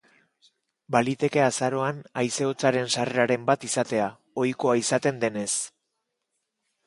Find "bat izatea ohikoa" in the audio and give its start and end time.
3.51-4.75